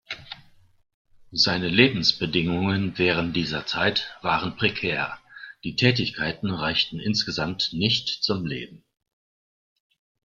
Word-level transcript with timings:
Seine 1.31 1.67
Lebensbedingungen 1.69 2.97
während 2.97 3.35
dieser 3.35 3.67
Zeit 3.67 4.17
waren 4.23 4.55
prekär, 4.57 5.19
die 5.63 5.75
Tätigkeiten 5.75 6.49
reichten 6.49 6.99
insgesamt 6.99 7.71
nicht 7.71 8.07
zum 8.07 8.47
Leben. 8.47 8.83